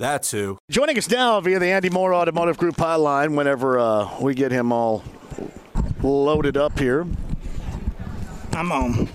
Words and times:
That's 0.00 0.30
who. 0.30 0.56
Joining 0.70 0.96
us 0.96 1.10
now 1.10 1.42
via 1.42 1.58
the 1.58 1.66
Andy 1.66 1.90
Mohr 1.90 2.14
Automotive 2.14 2.56
Group 2.56 2.76
hotline 2.76 3.36
whenever 3.36 3.78
uh, 3.78 4.18
we 4.18 4.32
get 4.32 4.50
him 4.50 4.72
all 4.72 5.04
loaded 6.02 6.56
up 6.56 6.78
here. 6.78 7.06
I'm 8.54 8.72
on. 8.72 9.08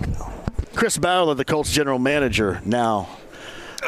Chris 0.76 0.96
Ballard, 0.96 1.38
the 1.38 1.44
Colts 1.44 1.72
general 1.72 1.98
manager, 1.98 2.62
now 2.64 3.08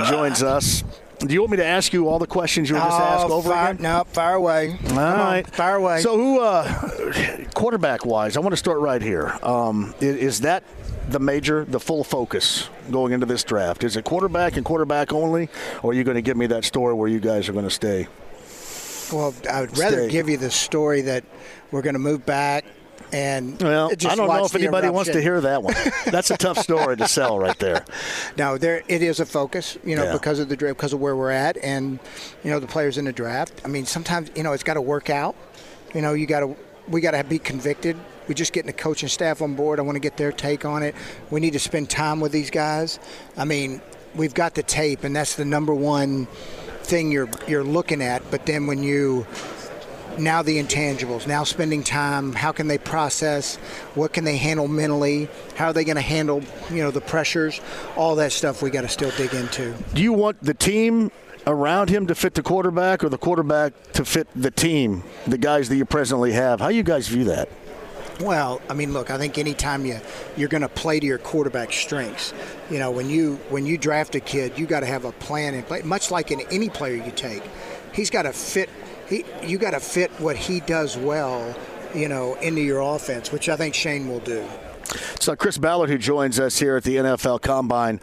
joins 0.09 0.43
us. 0.43 0.83
Do 1.21 1.33
you 1.33 1.41
want 1.41 1.53
me 1.53 1.59
to 1.59 1.65
ask 1.65 1.93
you 1.93 2.09
all 2.09 2.19
the 2.19 2.27
questions 2.27 2.69
you 2.69 2.75
were 2.75 2.81
just 2.81 3.01
oh, 3.01 3.05
asked 3.05 3.31
over 3.31 3.49
fire, 3.49 3.71
again? 3.71 3.83
No, 3.85 4.05
fire 4.09 4.35
away. 4.35 4.77
All 4.91 4.97
right. 4.97 5.47
fire 5.47 5.77
away. 5.77 6.01
So, 6.01 6.17
who, 6.17 6.41
uh, 6.41 7.45
quarterback 7.55 8.07
wise, 8.07 8.37
I 8.37 8.41
want 8.41 8.55
to 8.55 8.57
start 8.57 8.81
right 8.81 9.01
here. 9.01 9.39
Um, 9.45 9.95
is, 10.01 10.17
is 10.17 10.41
that 10.41 10.65
the 11.09 11.19
major, 11.19 11.65
the 11.65 11.81
full 11.81 12.05
focus 12.05 12.69
going 12.91 13.13
into 13.13 13.27
this 13.27 13.43
draft? 13.45 13.83
Is 13.85 13.97
it 13.97 14.05
quarterback 14.05 14.57
and 14.57 14.65
quarterback 14.65 15.13
only, 15.13 15.49
or 15.83 15.91
are 15.91 15.95
you 15.95 16.05
going 16.05 16.17
to 16.17 16.23
give 16.23 16.37
me 16.37 16.47
that 16.49 16.65
story 16.65 16.95
where 16.95 17.09
you 17.09 17.21
guys 17.21 17.49
are 17.49 17.53
going 17.53 17.65
to 17.65 17.71
stay? 17.71 18.07
Well, 19.13 19.35
I 19.51 19.63
would 19.63 19.77
rather 19.79 20.03
Stay. 20.05 20.11
give 20.11 20.29
you 20.29 20.37
the 20.37 20.51
story 20.51 21.01
that 21.03 21.25
we're 21.71 21.81
going 21.83 21.95
to 21.95 21.99
move 21.99 22.27
back 22.27 22.65
and 23.11 23.59
Well, 23.63 23.91
I 23.91 23.95
don't 23.95 24.29
know 24.29 24.45
if 24.45 24.55
anybody 24.55 24.91
wants 24.91 25.11
to 25.13 25.21
hear 25.23 25.41
that 25.41 25.63
one. 25.63 25.75
That's 26.07 26.31
a 26.31 26.37
tough 26.37 26.59
story 26.63 26.97
to 26.99 27.09
sell 27.09 27.39
right 27.39 27.59
there. 27.59 27.87
No, 28.37 28.59
there 28.59 28.83
it 28.87 29.03
is 29.03 29.19
a 29.19 29.25
focus, 29.25 29.79
you 29.83 29.97
know, 29.97 30.05
Yeah. 30.05 30.13
because 30.13 30.39
of 30.41 30.51
the 30.51 30.57
draft, 30.57 30.77
because 30.77 30.93
of 30.93 31.01
where 31.01 31.17
we're 31.17 31.31
at, 31.31 31.57
and 31.59 31.99
you 32.45 32.51
know 32.51 32.61
the 32.61 32.67
players 32.67 32.99
in 32.99 33.07
the 33.07 33.13
draft. 33.13 33.63
I 33.65 33.69
mean, 33.69 33.87
sometimes 33.87 34.31
you 34.35 34.43
know 34.43 34.53
it's 34.53 34.63
got 34.63 34.75
to 34.75 34.83
work 34.83 35.09
out. 35.09 35.35
You 35.95 36.03
know, 36.03 36.13
you 36.13 36.27
got 36.27 36.41
to 36.41 36.55
we 36.87 37.01
got 37.01 37.13
to 37.13 37.25
be 37.25 37.39
convicted. 37.39 37.97
We're 38.29 38.35
just 38.35 38.53
getting 38.53 38.67
the 38.69 38.75
coaching 38.75 39.09
staff 39.09 39.43
on 39.43 39.55
board. 39.55 39.79
I 39.79 39.83
want 39.83 39.97
to 39.97 40.01
get 40.01 40.17
their 40.17 40.33
take 40.33 40.65
on 40.65 40.83
it. 40.83 40.95
We 41.31 41.41
need 41.41 41.55
to 41.55 41.59
spend 41.59 41.91
time 41.91 42.21
with 42.21 42.31
these 42.31 42.51
guys. 42.51 42.99
I 43.37 43.45
mean, 43.45 43.81
we've 44.15 44.35
got 44.35 44.55
the 44.55 44.63
tape, 44.63 45.03
and 45.05 45.17
that's 45.17 45.35
the 45.35 45.45
number 45.45 45.75
one 45.75 46.27
thing 46.83 47.11
you're 47.11 47.29
you're 47.47 47.65
looking 47.65 48.03
at. 48.03 48.31
But 48.31 48.47
then 48.47 48.67
when 48.67 48.83
you 48.83 49.27
now 50.19 50.43
the 50.43 50.61
intangibles 50.61 51.29
now 51.29 51.45
spending 51.45 51.85
time 51.85 52.33
how 52.33 52.51
can 52.51 52.67
they 52.67 52.77
process 52.77 53.55
what 53.95 54.13
can 54.13 54.25
they 54.25 54.37
handle 54.37 54.67
mentally 54.67 55.29
how 55.55 55.67
are 55.67 55.73
they 55.73 55.85
going 55.85 55.95
to 55.95 56.01
handle 56.01 56.43
you 56.71 56.83
know 56.83 56.91
the 56.91 57.01
pressures 57.01 57.61
all 57.95 58.17
that 58.17 58.33
stuff 58.33 58.61
we 58.61 58.69
got 58.69 58.81
to 58.81 58.89
still 58.89 59.13
dig 59.13 59.33
into 59.33 59.73
Do 59.95 60.03
you 60.03 60.13
want 60.13 60.43
the 60.43 60.55
team 60.55 61.13
around 61.49 61.89
him 61.89 62.07
to 62.07 62.15
fit 62.15 62.35
the 62.35 62.43
quarterback 62.43 63.03
or 63.03 63.09
the 63.09 63.19
quarterback 63.19 63.73
to 63.93 64.05
fit 64.05 64.29
the 64.37 64.51
team, 64.51 65.03
the 65.27 65.39
guys 65.39 65.69
that 65.71 65.77
you 65.77 65.85
presently 65.85 66.33
have? 66.33 66.61
How 66.61 66.69
you 66.69 66.83
guys 66.83 67.09
view 67.09 67.25
that? 67.25 67.49
Well 68.21 68.61
i 68.69 68.75
mean 68.75 68.93
look 68.93 69.11
i 69.11 69.19
think 69.19 69.39
anytime 69.39 69.85
you 69.87 69.99
you're 70.37 70.49
going 70.49 70.63
to 70.63 70.69
play 70.69 70.99
to 70.99 71.07
your 71.07 71.19
quarterback 71.19 71.73
strengths 71.73 72.33
you 72.71 72.79
know 72.79 72.91
when 72.91 73.09
you 73.09 73.37
when 73.49 73.67
you 73.67 73.79
draft 73.79 74.15
a 74.15 74.21
kid 74.21 74.59
you 74.59 74.67
got 74.67 74.81
to 74.81 74.87
have 74.87 75.05
a 75.05 75.13
plan 75.13 75.55
in 75.55 75.63
play 75.63 75.83
much 75.83 76.11
like 76.11 76.31
in 76.31 76.41
any 76.51 76.69
player 76.69 76.95
you 76.95 77.13
take 77.13 77.43
he's 77.93 78.11
got 78.11 78.23
to 78.23 78.33
fit 78.33 78.69
he 79.09 79.25
you 79.43 79.59
got 79.59 79.71
to 79.71 79.81
fit 79.81 80.11
what 80.21 80.37
he 80.37 80.61
does 80.61 80.97
well 80.97 81.55
you 81.95 82.09
know 82.09 82.35
into 82.37 82.61
your 82.61 82.81
offense 82.81 83.33
which 83.33 83.49
i 83.49 83.57
think 83.57 83.75
shane 83.75 84.09
will 84.09 84.21
do 84.21 84.47
So, 85.21 85.37
Chris 85.37 85.59
Ballard, 85.59 85.91
who 85.91 85.99
joins 85.99 86.41
us 86.41 86.59
here 86.59 86.79
at 86.79 86.85
the 86.85 86.97
NFL 86.97 87.43
Combine, 87.43 87.99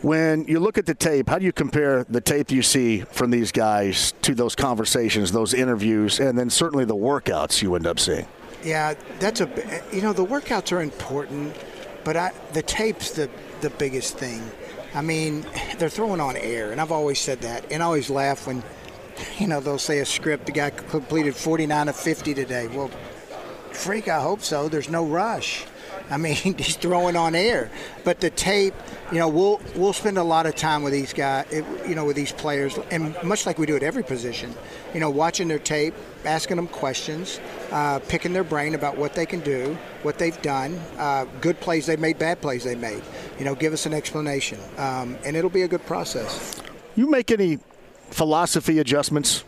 when 0.00 0.44
you 0.44 0.60
look 0.60 0.78
at 0.78 0.86
the 0.86 0.94
tape, 0.94 1.28
how 1.28 1.40
do 1.40 1.44
you 1.44 1.52
compare 1.52 2.04
the 2.04 2.20
tape 2.20 2.52
you 2.52 2.62
see 2.62 3.00
from 3.00 3.32
these 3.32 3.50
guys 3.50 4.12
to 4.22 4.36
those 4.36 4.54
conversations, 4.54 5.32
those 5.32 5.52
interviews, 5.52 6.20
and 6.20 6.38
then 6.38 6.48
certainly 6.48 6.84
the 6.84 6.94
workouts 6.94 7.62
you 7.62 7.74
end 7.74 7.84
up 7.84 7.98
seeing? 7.98 8.26
Yeah, 8.62 8.94
that's 9.18 9.40
a 9.40 9.48
you 9.92 10.02
know 10.02 10.12
the 10.12 10.24
workouts 10.24 10.72
are 10.72 10.82
important, 10.82 11.56
but 12.04 12.16
I, 12.16 12.32
the 12.52 12.62
tape's 12.62 13.12
the 13.12 13.30
the 13.60 13.70
biggest 13.70 14.18
thing. 14.18 14.42
I 14.94 15.02
mean, 15.02 15.46
they're 15.78 15.88
throwing 15.88 16.20
on 16.20 16.36
air, 16.36 16.72
and 16.72 16.80
I've 16.80 16.92
always 16.92 17.18
said 17.18 17.40
that, 17.42 17.64
and 17.70 17.82
I 17.82 17.86
always 17.86 18.10
laugh 18.10 18.46
when 18.46 18.62
you 19.38 19.46
know 19.46 19.60
they'll 19.60 19.78
say 19.78 20.00
a 20.00 20.06
script. 20.06 20.46
The 20.46 20.52
guy 20.52 20.70
completed 20.70 21.34
49 21.34 21.88
of 21.88 21.96
50 21.96 22.34
today. 22.34 22.66
Well, 22.68 22.90
freak, 23.72 24.08
I 24.08 24.20
hope 24.20 24.42
so. 24.42 24.68
There's 24.68 24.90
no 24.90 25.04
rush. 25.06 25.64
I 26.10 26.16
mean, 26.16 26.34
he's 26.58 26.76
throwing 26.76 27.16
on 27.16 27.34
air, 27.34 27.70
but 28.04 28.20
the 28.20 28.30
tape, 28.30 28.74
you 29.12 29.18
know, 29.18 29.28
we'll 29.28 29.60
we'll 29.76 29.92
spend 29.92 30.18
a 30.18 30.22
lot 30.22 30.46
of 30.46 30.54
time 30.56 30.82
with 30.82 30.92
these 30.92 31.12
guys, 31.12 31.46
you 31.86 31.94
know, 31.94 32.04
with 32.04 32.16
these 32.16 32.32
players, 32.32 32.78
and 32.90 33.14
much 33.22 33.46
like 33.46 33.58
we 33.58 33.66
do 33.66 33.76
at 33.76 33.82
every 33.82 34.02
position, 34.02 34.52
you 34.92 35.00
know, 35.00 35.10
watching 35.10 35.48
their 35.48 35.58
tape, 35.58 35.94
asking 36.24 36.56
them 36.56 36.66
questions, 36.66 37.40
uh, 37.70 37.98
picking 38.08 38.32
their 38.32 38.44
brain 38.44 38.74
about 38.74 38.96
what 38.96 39.14
they 39.14 39.26
can 39.26 39.40
do, 39.40 39.76
what 40.02 40.18
they've 40.18 40.40
done, 40.42 40.78
uh, 40.98 41.24
good 41.40 41.58
plays 41.60 41.86
they 41.86 41.96
made, 41.96 42.18
bad 42.18 42.40
plays 42.40 42.64
they 42.64 42.74
made. 42.74 43.02
You 43.38 43.44
know, 43.44 43.54
give 43.54 43.72
us 43.72 43.86
an 43.86 43.94
explanation, 43.94 44.58
um, 44.76 45.16
and 45.24 45.36
it'll 45.36 45.50
be 45.50 45.62
a 45.62 45.68
good 45.68 45.84
process. 45.86 46.60
You 46.96 47.08
make 47.08 47.30
any 47.30 47.58
philosophy 48.10 48.78
adjustments 48.78 49.44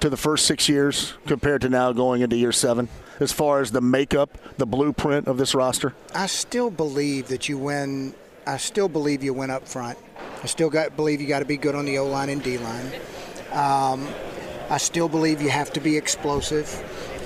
to 0.00 0.08
the 0.08 0.16
first 0.16 0.46
six 0.46 0.68
years 0.68 1.14
compared 1.26 1.60
to 1.62 1.68
now 1.68 1.92
going 1.92 2.22
into 2.22 2.36
year 2.36 2.52
seven, 2.52 2.88
as 3.20 3.32
far 3.32 3.60
as 3.60 3.70
the 3.70 3.80
makeup, 3.80 4.36
the 4.58 4.66
blueprint 4.66 5.28
of 5.28 5.38
this 5.38 5.54
roster? 5.54 5.94
I 6.14 6.26
still 6.26 6.70
believe 6.70 7.28
that 7.28 7.48
you 7.48 7.58
win. 7.58 8.14
I 8.46 8.56
still 8.58 8.88
believe 8.88 9.22
you 9.22 9.32
win 9.32 9.50
up 9.50 9.66
front. 9.66 9.98
I 10.42 10.46
still 10.46 10.70
got, 10.70 10.96
believe 10.96 11.20
you 11.20 11.26
got 11.26 11.38
to 11.38 11.44
be 11.44 11.56
good 11.56 11.74
on 11.74 11.86
the 11.86 11.98
O 11.98 12.06
line 12.06 12.28
and 12.28 12.42
D 12.42 12.58
line. 12.58 12.86
Um, 13.52 14.08
I 14.68 14.78
still 14.78 15.08
believe 15.08 15.40
you 15.40 15.50
have 15.50 15.72
to 15.74 15.80
be 15.80 15.96
explosive, 15.96 16.68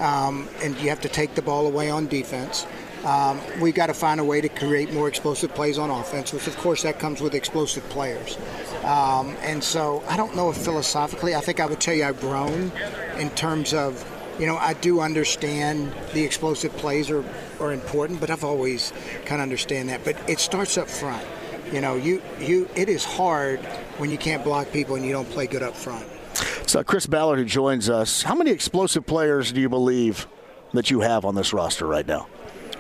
um, 0.00 0.48
and 0.62 0.76
you 0.80 0.88
have 0.88 1.00
to 1.02 1.08
take 1.08 1.34
the 1.34 1.42
ball 1.42 1.66
away 1.66 1.90
on 1.90 2.06
defense. 2.06 2.66
Um, 3.04 3.40
we 3.60 3.70
got 3.70 3.86
to 3.86 3.94
find 3.94 4.18
a 4.18 4.24
way 4.24 4.40
to 4.40 4.48
create 4.48 4.92
more 4.92 5.08
explosive 5.08 5.54
plays 5.54 5.78
on 5.78 5.88
offense, 5.88 6.32
which 6.32 6.48
of 6.48 6.56
course 6.58 6.82
that 6.82 6.98
comes 6.98 7.20
with 7.20 7.34
explosive 7.34 7.88
players. 7.90 8.36
Um, 8.82 9.36
and 9.40 9.62
so 9.62 10.02
I 10.08 10.16
don't 10.16 10.34
know 10.34 10.50
if 10.50 10.56
philosophically, 10.56 11.34
I 11.36 11.40
think 11.40 11.60
I 11.60 11.66
would 11.66 11.80
tell 11.80 11.94
you 11.94 12.04
I've 12.04 12.20
grown 12.20 12.72
in 13.16 13.30
terms 13.30 13.72
of, 13.72 14.04
you 14.38 14.46
know, 14.46 14.56
I 14.56 14.74
do 14.74 15.00
understand 15.00 15.92
the 16.12 16.22
explosive 16.22 16.72
plays 16.76 17.10
are, 17.10 17.24
are 17.60 17.72
important, 17.72 18.20
but 18.20 18.30
I've 18.30 18.44
always 18.44 18.92
kind 19.24 19.40
of 19.40 19.42
understand 19.42 19.88
that. 19.88 20.04
But 20.04 20.16
it 20.28 20.38
starts 20.38 20.78
up 20.78 20.88
front. 20.88 21.24
You 21.72 21.80
know, 21.80 21.96
you, 21.96 22.22
you 22.40 22.68
it 22.76 22.88
is 22.88 23.04
hard 23.04 23.60
when 23.98 24.10
you 24.10 24.18
can't 24.18 24.44
block 24.44 24.70
people 24.72 24.96
and 24.96 25.04
you 25.04 25.12
don't 25.12 25.28
play 25.30 25.46
good 25.46 25.62
up 25.62 25.74
front. 25.74 26.06
So, 26.66 26.84
Chris 26.84 27.06
Ballard, 27.06 27.38
who 27.38 27.44
joins 27.44 27.90
us, 27.90 28.22
how 28.22 28.34
many 28.34 28.50
explosive 28.50 29.06
players 29.06 29.52
do 29.52 29.60
you 29.60 29.68
believe 29.68 30.26
that 30.72 30.90
you 30.90 31.00
have 31.00 31.24
on 31.24 31.34
this 31.34 31.52
roster 31.52 31.86
right 31.86 32.06
now? 32.06 32.28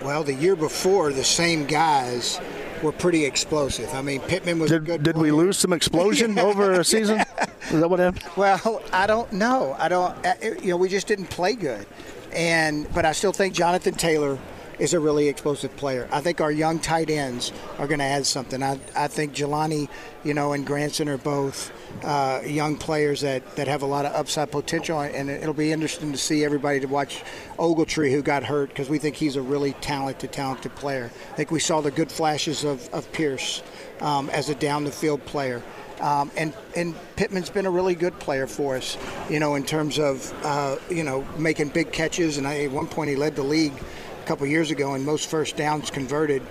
Well, 0.02 0.22
the 0.22 0.34
year 0.34 0.54
before, 0.54 1.12
the 1.12 1.24
same 1.24 1.66
guys 1.66 2.40
were 2.82 2.92
pretty 2.92 3.24
explosive. 3.24 3.92
I 3.92 4.02
mean, 4.02 4.20
Pittman 4.20 4.60
was 4.60 4.70
a 4.70 4.74
Did, 4.78 4.86
good. 4.86 5.02
did 5.02 5.16
we 5.16 5.32
lose 5.32 5.58
some 5.58 5.72
explosion 5.74 6.38
over 6.38 6.72
a 6.72 6.84
season? 6.84 7.22
Is 7.70 7.80
that 7.80 7.88
what 7.90 7.98
happened? 8.00 8.24
Well, 8.36 8.82
I 8.92 9.06
don't 9.06 9.30
know. 9.32 9.76
I 9.78 9.88
don't. 9.88 10.26
uh, 10.26 10.34
You 10.62 10.70
know, 10.70 10.76
we 10.78 10.88
just 10.88 11.06
didn't 11.06 11.26
play 11.26 11.54
good, 11.54 11.86
and 12.32 12.92
but 12.94 13.04
I 13.04 13.12
still 13.12 13.32
think 13.32 13.52
Jonathan 13.52 13.94
Taylor 13.94 14.38
is 14.78 14.94
a 14.94 15.00
really 15.00 15.28
explosive 15.28 15.76
player. 15.76 16.08
I 16.12 16.20
think 16.20 16.40
our 16.40 16.52
young 16.52 16.78
tight 16.78 17.10
ends 17.10 17.52
are 17.78 17.86
going 17.88 17.98
to 17.98 18.04
add 18.04 18.24
something. 18.24 18.62
I, 18.62 18.78
I 18.94 19.08
think 19.08 19.34
Jelani, 19.34 19.88
you 20.22 20.34
know, 20.34 20.52
and 20.52 20.64
Granson 20.64 21.08
are 21.08 21.18
both 21.18 21.72
uh, 22.04 22.42
young 22.46 22.76
players 22.76 23.22
that, 23.22 23.56
that 23.56 23.66
have 23.66 23.82
a 23.82 23.86
lot 23.86 24.06
of 24.06 24.12
upside 24.14 24.52
potential, 24.52 25.00
and 25.00 25.28
it'll 25.28 25.52
be 25.52 25.72
interesting 25.72 26.12
to 26.12 26.18
see 26.18 26.44
everybody 26.44 26.78
to 26.78 26.86
watch 26.86 27.24
Ogletree, 27.58 28.12
who 28.12 28.22
got 28.22 28.44
hurt, 28.44 28.68
because 28.68 28.88
we 28.88 28.98
think 28.98 29.16
he's 29.16 29.34
a 29.34 29.42
really 29.42 29.72
talented, 29.80 30.30
talented 30.30 30.72
player. 30.76 31.10
I 31.32 31.34
think 31.34 31.50
we 31.50 31.58
saw 31.58 31.80
the 31.80 31.90
good 31.90 32.12
flashes 32.12 32.62
of, 32.62 32.88
of 32.94 33.10
Pierce 33.10 33.64
um, 34.00 34.30
as 34.30 34.48
a 34.48 34.54
down 34.54 34.84
the 34.84 34.92
field 34.92 35.24
player. 35.26 35.60
Um, 36.00 36.30
and 36.36 36.52
and 36.76 36.94
Pittman's 37.16 37.50
been 37.50 37.66
a 37.66 37.70
really 37.70 37.94
good 37.94 38.18
player 38.18 38.46
for 38.46 38.76
us, 38.76 38.96
you 39.28 39.40
know, 39.40 39.54
in 39.54 39.64
terms 39.64 39.98
of 39.98 40.32
uh, 40.44 40.76
you 40.90 41.04
know 41.04 41.26
making 41.36 41.70
big 41.70 41.92
catches. 41.92 42.38
And 42.38 42.46
I, 42.46 42.64
at 42.64 42.70
one 42.70 42.86
point, 42.86 43.10
he 43.10 43.16
led 43.16 43.36
the 43.36 43.42
league 43.42 43.74
a 44.22 44.26
couple 44.26 44.46
years 44.46 44.70
ago 44.70 44.94
in 44.94 45.04
most 45.04 45.28
first 45.28 45.56
downs 45.56 45.90
converted 45.90 46.42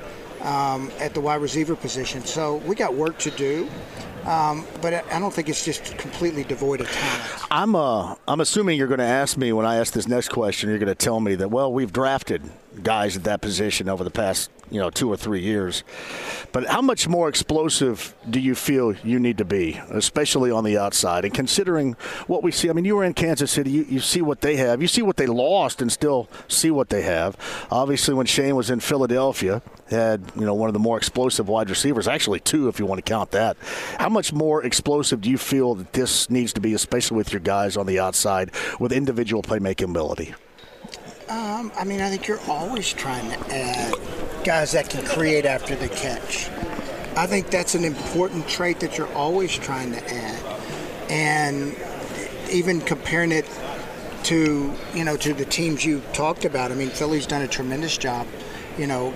um, 0.42 0.92
at 1.00 1.14
the 1.14 1.22
wide 1.22 1.42
receiver 1.42 1.76
position. 1.76 2.24
So 2.24 2.58
we 2.58 2.76
got 2.76 2.94
work 2.94 3.18
to 3.20 3.32
do. 3.32 3.70
Um, 4.28 4.66
but 4.82 4.94
I 4.94 5.20
don't 5.20 5.34
think 5.34 5.48
it's 5.48 5.64
just 5.64 5.98
completely 5.98 6.44
devoid 6.44 6.82
of 6.82 6.92
talent. 6.92 7.46
I'm 7.50 7.76
uh, 7.76 8.16
I'm 8.28 8.42
assuming 8.42 8.78
you're 8.78 8.88
going 8.88 9.00
to 9.00 9.06
ask 9.06 9.38
me 9.38 9.54
when 9.54 9.66
I 9.66 9.78
ask 9.78 9.94
this 9.94 10.08
next 10.08 10.30
question. 10.30 10.70
You're 10.70 10.80
going 10.80 10.88
to 10.88 10.96
tell 10.96 11.22
me 11.22 11.36
that 11.36 11.50
well, 11.50 11.72
we've 11.72 11.94
drafted 11.94 12.42
guys 12.84 13.18
at 13.18 13.24
that 13.24 13.42
position 13.42 13.90
over 13.90 14.04
the 14.04 14.12
past 14.12 14.52
you 14.70 14.80
know 14.80 14.90
two 14.90 15.10
or 15.10 15.18
three 15.18 15.42
years. 15.42 15.84
But 16.52 16.68
how 16.68 16.82
much 16.82 17.08
more 17.08 17.30
explosive 17.30 18.14
do 18.30 18.40
you 18.40 18.56
feel 18.56 18.94
you 18.98 19.20
need 19.20 19.38
to 19.38 19.46
be, 19.46 19.80
especially 19.90 20.52
on 20.52 20.64
the 20.64 20.78
outside? 20.78 21.26
And 21.26 21.34
considering 21.34 21.94
what 22.28 22.44
we 22.44 22.52
see, 22.52 22.70
I 22.70 22.74
mean, 22.74 22.86
you 22.86 22.96
were 22.96 23.04
in 23.04 23.14
Kansas 23.14 23.52
City, 23.52 23.72
you, 23.72 23.84
you 23.84 24.00
see 24.00 24.22
what 24.22 24.42
they 24.42 24.58
have, 24.58 24.82
you 24.82 24.88
see 24.88 25.02
what 25.02 25.18
they 25.18 25.28
lost, 25.28 25.82
and 25.82 25.92
still 25.92 26.30
see 26.48 26.72
what 26.72 26.90
they 26.90 27.04
have. 27.04 27.38
Obviously, 27.72 28.14
when 28.14 28.26
Shane 28.26 28.56
was 28.56 28.70
in 28.70 28.80
Philadelphia, 28.80 29.62
had 29.90 30.22
you 30.36 30.46
know 30.46 30.54
one 30.54 30.70
of 30.70 30.74
the 30.74 30.80
more 30.80 30.98
explosive 30.98 31.48
wide 31.48 31.70
receivers, 31.70 32.08
actually 32.08 32.40
two 32.40 32.68
if 32.68 32.80
you 32.80 32.86
want 32.86 33.04
to 33.04 33.10
count 33.10 33.32
that. 33.32 33.58
How 34.00 34.10
much 34.18 34.34
more 34.34 34.64
explosive 34.64 35.22
do 35.22 35.30
you 35.30 35.38
feel 35.38 35.76
that 35.76 35.94
this 35.94 36.28
needs 36.28 36.52
to 36.52 36.60
be, 36.60 36.74
especially 36.74 37.16
with 37.16 37.32
your 37.32 37.40
guys 37.40 37.78
on 37.78 37.86
the 37.86 38.00
outside 38.00 38.50
with 38.80 38.92
individual 38.92 39.44
playmaking 39.44 39.92
ability? 39.92 40.34
Um, 41.30 41.72
I 41.78 41.84
mean, 41.84 42.02
I 42.02 42.10
think 42.10 42.28
you're 42.28 42.42
always 42.48 42.92
trying 42.92 43.30
to 43.30 43.56
add 43.56 43.94
guys 44.44 44.72
that 44.72 44.90
can 44.90 45.06
create 45.06 45.46
after 45.46 45.76
the 45.76 45.88
catch. 45.90 46.50
I 47.16 47.28
think 47.28 47.52
that's 47.52 47.76
an 47.76 47.84
important 47.84 48.48
trait 48.48 48.80
that 48.80 48.98
you're 48.98 49.14
always 49.14 49.56
trying 49.56 49.92
to 49.92 50.04
add. 50.12 50.62
And 51.12 51.76
even 52.52 52.82
comparing 52.82 53.32
it 53.32 53.46
to, 54.24 54.74
you 54.96 55.04
know, 55.04 55.16
to 55.18 55.36
the 55.36 55.46
teams 55.46 55.86
you 55.86 56.02
talked 56.14 56.44
about, 56.44 56.72
I 56.72 56.76
mean, 56.76 56.90
Philly's 56.90 57.28
done 57.28 57.44
a 57.44 57.48
tremendous 57.48 57.96
job, 58.00 58.26
you 58.80 58.88
know, 58.88 59.14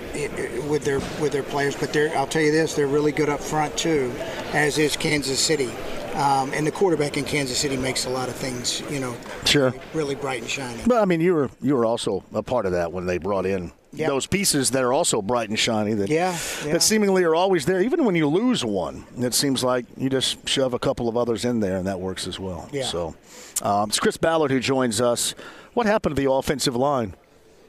with 0.68 0.84
their 0.84 1.00
with 1.20 1.32
their 1.32 1.42
players, 1.42 1.74
but 1.74 1.92
they're 1.92 2.16
I'll 2.16 2.28
tell 2.28 2.42
you 2.42 2.52
this, 2.52 2.74
they're 2.74 2.86
really 2.86 3.10
good 3.10 3.28
up 3.28 3.40
front 3.40 3.76
too, 3.76 4.12
as 4.52 4.78
is 4.78 4.96
Kansas 4.96 5.40
City. 5.40 5.70
Um, 6.14 6.52
and 6.52 6.66
the 6.66 6.70
quarterback 6.70 7.16
in 7.16 7.24
Kansas 7.24 7.56
City 7.56 7.76
makes 7.76 8.04
a 8.04 8.10
lot 8.10 8.28
of 8.28 8.34
things, 8.34 8.82
you 8.90 9.00
know, 9.00 9.16
sure, 9.46 9.70
really, 9.70 9.80
really 9.94 10.14
bright 10.14 10.42
and 10.42 10.50
shiny. 10.50 10.82
But 10.86 11.00
I 11.00 11.06
mean, 11.06 11.22
you 11.22 11.34
were 11.34 11.50
you 11.62 11.74
were 11.74 11.86
also 11.86 12.22
a 12.34 12.42
part 12.42 12.66
of 12.66 12.72
that 12.72 12.92
when 12.92 13.06
they 13.06 13.16
brought 13.16 13.46
in 13.46 13.72
yep. 13.94 14.08
those 14.08 14.26
pieces 14.26 14.70
that 14.72 14.82
are 14.82 14.92
also 14.92 15.22
bright 15.22 15.48
and 15.48 15.58
shiny 15.58 15.94
that 15.94 16.10
yeah, 16.10 16.36
yeah, 16.64 16.72
that 16.72 16.82
seemingly 16.82 17.24
are 17.24 17.34
always 17.34 17.64
there. 17.64 17.80
Even 17.80 18.04
when 18.04 18.14
you 18.14 18.26
lose 18.28 18.62
one, 18.62 19.06
it 19.16 19.32
seems 19.32 19.64
like 19.64 19.86
you 19.96 20.10
just 20.10 20.46
shove 20.46 20.74
a 20.74 20.78
couple 20.78 21.08
of 21.08 21.16
others 21.16 21.46
in 21.46 21.60
there, 21.60 21.78
and 21.78 21.86
that 21.86 21.98
works 21.98 22.26
as 22.26 22.38
well. 22.38 22.68
Yeah. 22.72 22.84
So 22.84 23.14
um, 23.62 23.88
it's 23.88 24.00
Chris 24.00 24.18
Ballard 24.18 24.50
who 24.50 24.60
joins 24.60 25.00
us. 25.00 25.34
What 25.72 25.86
happened 25.86 26.16
to 26.16 26.22
the 26.22 26.30
offensive 26.30 26.76
line? 26.76 27.14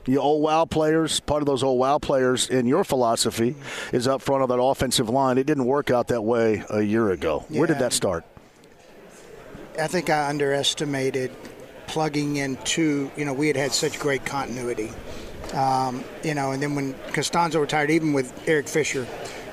The 0.05 0.17
old 0.17 0.41
WoW 0.41 0.65
players, 0.65 1.19
part 1.21 1.41
of 1.41 1.45
those 1.45 1.63
old 1.63 1.79
WoW 1.79 1.97
players 1.97 2.49
in 2.49 2.65
your 2.67 2.83
philosophy 2.83 3.55
is 3.91 4.07
up 4.07 4.21
front 4.21 4.43
of 4.43 4.49
that 4.49 4.61
offensive 4.61 5.09
line. 5.09 5.37
It 5.37 5.45
didn't 5.45 5.65
work 5.65 5.91
out 5.91 6.09
that 6.09 6.23
way 6.23 6.63
a 6.69 6.81
year 6.81 7.11
ago. 7.11 7.45
Yeah. 7.49 7.59
Where 7.59 7.67
did 7.67 7.79
that 7.79 7.93
start? 7.93 8.25
I 9.79 9.87
think 9.87 10.09
I 10.09 10.29
underestimated 10.29 11.31
plugging 11.87 12.37
into, 12.37 13.09
you 13.15 13.25
know, 13.25 13.33
we 13.33 13.47
had 13.47 13.55
had 13.55 13.71
such 13.71 13.99
great 13.99 14.25
continuity. 14.25 14.91
Um, 15.53 16.03
you 16.23 16.33
know, 16.33 16.51
and 16.51 16.61
then 16.61 16.75
when 16.75 16.93
Castonzo 17.11 17.61
retired, 17.61 17.91
even 17.91 18.13
with 18.13 18.33
Eric 18.47 18.67
Fisher, 18.67 19.07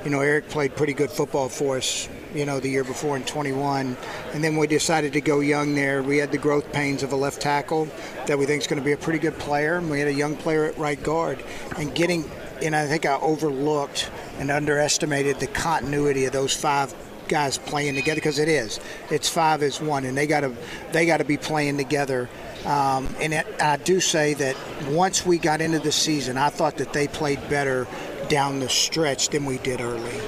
you 0.04 0.10
know, 0.10 0.20
Eric 0.20 0.48
played 0.48 0.74
pretty 0.76 0.94
good 0.94 1.10
football 1.10 1.48
for 1.48 1.76
us, 1.76 2.08
you 2.34 2.46
know, 2.46 2.58
the 2.58 2.68
year 2.68 2.84
before 2.84 3.16
in 3.16 3.24
21. 3.24 3.96
And 4.32 4.42
then 4.42 4.56
we 4.56 4.66
decided 4.66 5.12
to 5.12 5.20
go 5.20 5.40
young 5.40 5.74
there. 5.74 6.02
We 6.02 6.18
had 6.18 6.32
the 6.32 6.38
growth 6.38 6.72
pains 6.72 7.02
of 7.02 7.12
a 7.12 7.16
left 7.16 7.40
tackle 7.40 7.88
that 8.26 8.38
we 8.38 8.46
think 8.46 8.62
is 8.62 8.66
going 8.66 8.80
to 8.80 8.84
be 8.84 8.92
a 8.92 8.96
pretty 8.96 9.18
good 9.18 9.38
player. 9.38 9.76
And 9.76 9.90
we 9.90 9.98
had 9.98 10.08
a 10.08 10.14
young 10.14 10.36
player 10.36 10.64
at 10.64 10.78
right 10.78 11.00
guard. 11.02 11.42
And 11.76 11.94
getting, 11.94 12.24
and 12.62 12.74
I 12.74 12.86
think 12.86 13.04
I 13.04 13.18
overlooked 13.18 14.10
and 14.38 14.50
underestimated 14.50 15.38
the 15.38 15.48
continuity 15.48 16.24
of 16.24 16.32
those 16.32 16.54
five 16.54 16.94
guys 17.28 17.58
playing 17.58 17.94
together 17.94 18.16
because 18.16 18.38
it 18.38 18.48
is. 18.48 18.80
It's 19.10 19.28
five 19.28 19.62
is 19.62 19.80
one, 19.80 20.04
and 20.04 20.18
they 20.18 20.26
got 20.26 20.40
to 20.40 20.54
they 20.92 21.06
got 21.06 21.18
to 21.18 21.24
be 21.24 21.36
playing 21.36 21.76
together. 21.76 22.28
Um, 22.64 23.08
and 23.20 23.32
it, 23.32 23.46
I 23.60 23.76
do 23.76 24.00
say 24.00 24.34
that 24.34 24.56
once 24.88 25.24
we 25.24 25.38
got 25.38 25.62
into 25.62 25.78
the 25.78 25.92
season, 25.92 26.36
I 26.36 26.50
thought 26.50 26.76
that 26.78 26.92
they 26.92 27.08
played 27.08 27.48
better 27.48 27.86
down 28.30 28.60
the 28.60 28.68
stretch 28.68 29.28
than 29.28 29.44
we 29.44 29.58
did 29.58 29.82
early. 29.82 30.20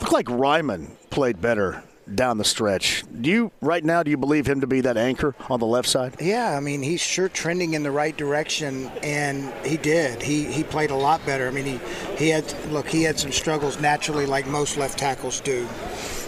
Looked 0.00 0.12
like 0.12 0.26
Raimann 0.26 0.90
played 1.10 1.40
better 1.40 1.84
down 2.14 2.38
the 2.38 2.44
stretch. 2.44 3.04
Do 3.20 3.28
you 3.28 3.52
right 3.60 3.84
now? 3.84 4.02
Do 4.02 4.10
you 4.10 4.16
believe 4.16 4.46
him 4.46 4.62
to 4.62 4.66
be 4.66 4.80
that 4.80 4.96
anchor 4.96 5.34
on 5.50 5.60
the 5.60 5.66
left 5.66 5.88
side? 5.88 6.16
Yeah, 6.20 6.56
I 6.56 6.60
mean 6.60 6.82
he's 6.82 7.02
sure 7.02 7.28
trending 7.28 7.74
in 7.74 7.82
the 7.82 7.90
right 7.90 8.16
direction, 8.16 8.90
and 9.02 9.52
he 9.64 9.76
did. 9.76 10.22
He 10.22 10.44
he 10.44 10.64
played 10.64 10.90
a 10.90 10.96
lot 10.96 11.24
better. 11.26 11.46
I 11.46 11.50
mean 11.50 11.66
he 11.66 11.80
he 12.16 12.28
had 12.30 12.52
look 12.70 12.88
he 12.88 13.02
had 13.02 13.18
some 13.18 13.30
struggles 13.30 13.78
naturally, 13.78 14.24
like 14.24 14.46
most 14.46 14.78
left 14.78 14.98
tackles 14.98 15.40
do. 15.40 15.68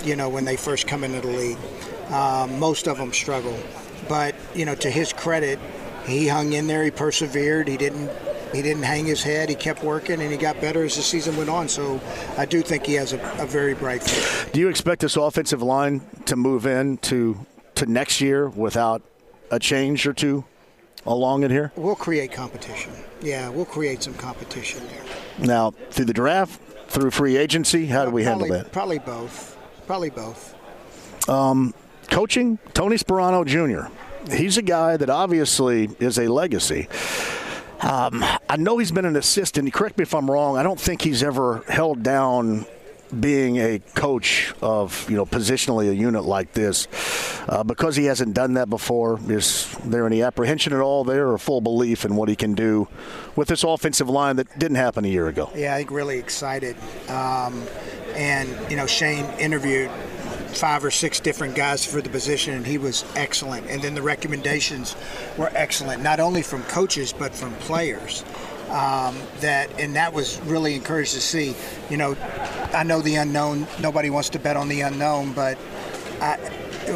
You 0.04 0.16
know 0.16 0.28
when 0.28 0.44
they 0.44 0.56
first 0.56 0.86
come 0.86 1.02
into 1.02 1.22
the 1.22 1.28
league, 1.28 1.58
um, 2.10 2.58
most 2.58 2.86
of 2.86 2.98
them 2.98 3.12
struggle. 3.12 3.58
But 4.08 4.34
you 4.54 4.66
know 4.66 4.74
to 4.74 4.90
his 4.90 5.14
credit, 5.14 5.58
he 6.06 6.28
hung 6.28 6.52
in 6.52 6.66
there. 6.66 6.84
He 6.84 6.90
persevered. 6.90 7.68
He 7.68 7.78
didn't 7.78 8.10
he 8.52 8.62
didn't 8.62 8.82
hang 8.82 9.06
his 9.06 9.22
head. 9.22 9.48
He 9.48 9.54
kept 9.54 9.82
working, 9.82 10.20
and 10.20 10.30
he 10.30 10.36
got 10.36 10.60
better 10.60 10.84
as 10.84 10.96
the 10.96 11.02
season 11.02 11.36
went 11.36 11.50
on. 11.50 11.68
So 11.68 12.00
I 12.36 12.44
do 12.44 12.62
think 12.62 12.86
he 12.86 12.94
has 12.94 13.12
a, 13.12 13.20
a 13.38 13.46
very 13.46 13.74
bright 13.74 14.02
future. 14.02 14.50
Do 14.52 14.60
you 14.60 14.68
expect 14.68 15.00
this 15.02 15.16
offensive 15.16 15.62
line 15.62 16.02
to 16.26 16.36
move 16.36 16.66
in 16.66 16.98
to, 16.98 17.46
to 17.76 17.86
next 17.86 18.20
year 18.20 18.48
without 18.48 19.02
a 19.50 19.58
change 19.58 20.06
or 20.06 20.12
two 20.12 20.44
along 21.06 21.44
in 21.44 21.50
here? 21.50 21.72
We'll 21.76 21.96
create 21.96 22.32
competition. 22.32 22.92
Yeah, 23.22 23.48
we'll 23.48 23.64
create 23.64 24.02
some 24.02 24.14
competition 24.14 24.86
there. 24.88 25.46
Now, 25.46 25.70
through 25.90 26.06
the 26.06 26.12
draft, 26.12 26.60
through 26.88 27.10
free 27.10 27.36
agency, 27.36 27.86
how 27.86 28.04
do 28.04 28.10
we 28.10 28.24
probably, 28.24 28.48
handle 28.48 28.64
that? 28.64 28.72
Probably 28.72 28.98
both. 28.98 29.56
Probably 29.86 30.10
both. 30.10 30.54
Um, 31.28 31.74
coaching, 32.08 32.58
Tony 32.74 32.96
Sparano 32.96 33.46
Jr. 33.46 33.92
He's 34.34 34.58
a 34.58 34.62
guy 34.62 34.96
that 34.96 35.08
obviously 35.08 35.88
is 35.98 36.18
a 36.18 36.28
legacy. 36.28 36.88
Um, 37.82 38.24
I 38.48 38.56
know 38.56 38.78
he's 38.78 38.92
been 38.92 39.04
an 39.04 39.16
assistant. 39.16 39.72
Correct 39.72 39.96
me 39.98 40.02
if 40.02 40.14
I'm 40.14 40.30
wrong. 40.30 40.56
I 40.56 40.62
don't 40.62 40.80
think 40.80 41.02
he's 41.02 41.22
ever 41.22 41.62
held 41.68 42.02
down 42.02 42.66
being 43.18 43.56
a 43.56 43.80
coach 43.94 44.54
of 44.62 45.08
you 45.10 45.16
know 45.16 45.26
positionally 45.26 45.90
a 45.90 45.94
unit 45.94 46.24
like 46.24 46.52
this 46.52 46.86
uh, 47.48 47.64
because 47.64 47.96
he 47.96 48.04
hasn't 48.04 48.34
done 48.34 48.54
that 48.54 48.70
before 48.70 49.18
is 49.28 49.74
there 49.84 50.06
any 50.06 50.22
apprehension 50.22 50.72
at 50.72 50.80
all 50.80 51.02
there 51.02 51.28
or 51.28 51.36
full 51.38 51.60
belief 51.60 52.04
in 52.04 52.14
what 52.14 52.28
he 52.28 52.36
can 52.36 52.54
do 52.54 52.86
with 53.34 53.48
this 53.48 53.64
offensive 53.64 54.08
line 54.08 54.36
that 54.36 54.46
didn't 54.58 54.76
happen 54.76 55.04
a 55.04 55.08
year 55.08 55.26
ago 55.26 55.50
yeah 55.56 55.74
i 55.74 55.78
think 55.78 55.90
really 55.90 56.18
excited 56.18 56.76
um, 57.08 57.64
and 58.14 58.48
you 58.70 58.76
know 58.76 58.86
shane 58.86 59.24
interviewed 59.40 59.90
five 60.52 60.84
or 60.84 60.90
six 60.90 61.20
different 61.20 61.54
guys 61.54 61.84
for 61.84 62.00
the 62.00 62.10
position, 62.10 62.54
and 62.54 62.66
he 62.66 62.78
was 62.78 63.04
excellent. 63.16 63.66
And 63.68 63.82
then 63.82 63.94
the 63.94 64.02
recommendations 64.02 64.96
were 65.36 65.50
excellent, 65.54 66.02
not 66.02 66.20
only 66.20 66.42
from 66.42 66.62
coaches 66.64 67.12
but 67.12 67.34
from 67.34 67.52
players. 67.54 68.24
Um, 68.68 69.16
that 69.40 69.68
and 69.80 69.96
that 69.96 70.12
was 70.12 70.40
really 70.42 70.74
encouraged 70.76 71.14
to 71.14 71.20
see. 71.20 71.56
You 71.88 71.96
know, 71.96 72.16
I 72.72 72.84
know 72.84 73.00
the 73.00 73.16
unknown. 73.16 73.66
Nobody 73.80 74.10
wants 74.10 74.28
to 74.30 74.38
bet 74.38 74.56
on 74.56 74.68
the 74.68 74.82
unknown, 74.82 75.32
but 75.32 75.58
I, 76.20 76.38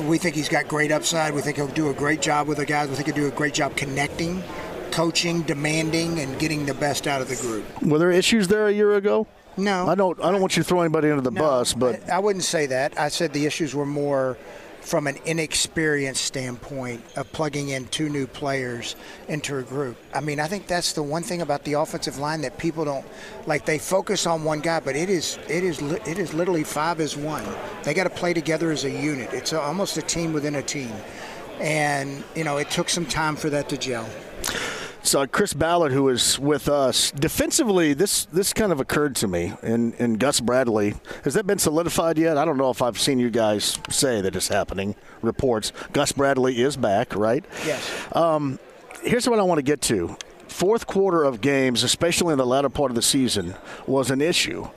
we 0.06 0.18
think 0.18 0.36
he's 0.36 0.48
got 0.48 0.68
great 0.68 0.92
upside. 0.92 1.34
We 1.34 1.40
think 1.40 1.56
he'll 1.56 1.66
do 1.66 1.90
a 1.90 1.94
great 1.94 2.20
job 2.20 2.46
with 2.46 2.58
the 2.58 2.66
guys. 2.66 2.88
We 2.88 2.94
think 2.94 3.06
he'll 3.06 3.16
do 3.16 3.26
a 3.26 3.36
great 3.36 3.54
job 3.54 3.76
connecting, 3.76 4.44
coaching, 4.92 5.42
demanding, 5.42 6.20
and 6.20 6.38
getting 6.38 6.64
the 6.64 6.74
best 6.74 7.08
out 7.08 7.20
of 7.20 7.28
the 7.28 7.36
group. 7.36 7.64
Were 7.82 7.98
there 7.98 8.12
issues 8.12 8.46
there 8.46 8.68
a 8.68 8.72
year 8.72 8.94
ago? 8.94 9.26
No, 9.56 9.86
I 9.88 9.94
don't. 9.94 10.18
I 10.20 10.30
don't 10.30 10.40
want 10.40 10.56
you 10.56 10.62
to 10.62 10.68
throw 10.68 10.80
anybody 10.80 11.10
under 11.10 11.22
the 11.22 11.30
no, 11.30 11.40
bus, 11.40 11.74
but 11.74 12.10
I, 12.10 12.16
I 12.16 12.18
wouldn't 12.18 12.44
say 12.44 12.66
that. 12.66 12.98
I 12.98 13.08
said 13.08 13.32
the 13.32 13.46
issues 13.46 13.74
were 13.74 13.86
more 13.86 14.36
from 14.84 15.06
an 15.06 15.16
inexperienced 15.24 16.22
standpoint 16.22 17.02
of 17.16 17.30
plugging 17.32 17.70
in 17.70 17.86
two 17.86 18.10
new 18.10 18.26
players 18.26 18.96
into 19.28 19.56
a 19.56 19.62
group. 19.62 19.96
I 20.12 20.20
mean, 20.20 20.38
I 20.38 20.46
think 20.46 20.66
that's 20.66 20.92
the 20.92 21.02
one 21.02 21.22
thing 21.22 21.40
about 21.40 21.64
the 21.64 21.72
offensive 21.72 22.18
line 22.18 22.42
that 22.42 22.58
people 22.58 22.84
don't 22.84 23.06
like. 23.46 23.64
They 23.64 23.78
focus 23.78 24.26
on 24.26 24.44
one 24.44 24.60
guy, 24.60 24.80
but 24.80 24.94
it 24.94 25.08
is 25.08 25.38
it 25.48 25.64
is 25.64 25.80
it 25.80 26.18
is 26.18 26.34
literally 26.34 26.64
five 26.64 27.00
as 27.00 27.16
one. 27.16 27.44
They 27.82 27.94
got 27.94 28.04
to 28.04 28.10
play 28.10 28.34
together 28.34 28.70
as 28.70 28.84
a 28.84 28.90
unit. 28.90 29.32
It's 29.32 29.52
almost 29.52 29.96
a 29.96 30.02
team 30.02 30.32
within 30.32 30.56
a 30.56 30.62
team, 30.62 30.92
and 31.60 32.22
you 32.34 32.44
know 32.44 32.58
it 32.58 32.70
took 32.70 32.88
some 32.90 33.06
time 33.06 33.36
for 33.36 33.48
that 33.50 33.68
to 33.70 33.78
gel. 33.78 34.08
So 35.04 35.26
Chris 35.26 35.52
Ballard, 35.52 35.92
who 35.92 36.08
is 36.08 36.38
with 36.38 36.66
us 36.66 37.10
defensively, 37.10 37.92
this 37.92 38.24
this 38.24 38.54
kind 38.54 38.72
of 38.72 38.80
occurred 38.80 39.14
to 39.16 39.28
me. 39.28 39.52
And, 39.62 39.92
and 39.98 40.18
Gus 40.18 40.40
Bradley, 40.40 40.94
has 41.24 41.34
that 41.34 41.46
been 41.46 41.58
solidified 41.58 42.16
yet? 42.16 42.38
I 42.38 42.46
don't 42.46 42.56
know 42.56 42.70
if 42.70 42.80
I've 42.80 42.98
seen 42.98 43.18
you 43.18 43.28
guys 43.28 43.78
say 43.90 44.22
that 44.22 44.34
it's 44.34 44.48
happening. 44.48 44.96
Reports 45.20 45.72
Gus 45.92 46.12
Bradley 46.12 46.62
is 46.62 46.78
back, 46.78 47.14
right? 47.14 47.44
Yes. 47.66 47.86
Um, 48.12 48.58
here's 49.02 49.28
what 49.28 49.38
I 49.38 49.42
want 49.42 49.58
to 49.58 49.62
get 49.62 49.82
to. 49.82 50.16
fourth 50.48 50.86
quarter 50.86 51.24
of 51.24 51.40
games, 51.40 51.82
especially 51.82 52.32
in 52.32 52.38
the 52.38 52.46
latter 52.46 52.70
part 52.70 52.90
of 52.90 52.94
the 52.94 53.02
season, 53.02 53.54
was 53.86 54.10
an 54.10 54.22
issue. 54.22 54.68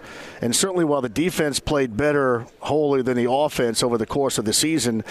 And 0.42 0.56
certainly 0.56 0.84
while 0.84 1.02
the 1.02 1.10
defense 1.10 1.60
played 1.60 1.96
better 1.96 2.48
wholly 2.60 3.02
than 3.02 3.16
the 3.16 3.32
offense 3.32 3.82
over 3.82 3.98
the 3.98 4.06
course 4.08 4.38
of 4.38 4.46
the 4.46 4.54
season, 4.54 5.04